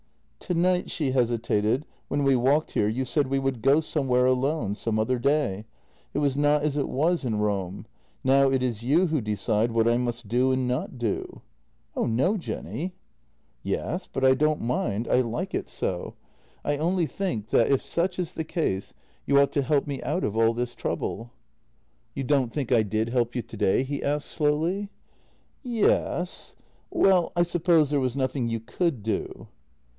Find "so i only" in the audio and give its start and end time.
15.69-17.05